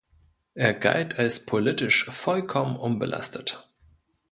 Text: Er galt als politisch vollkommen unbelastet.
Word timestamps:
Er 0.55 0.73
galt 0.73 1.19
als 1.19 1.45
politisch 1.45 2.05
vollkommen 2.05 2.75
unbelastet. 2.75 3.71